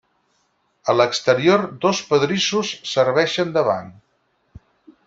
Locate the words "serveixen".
2.95-3.55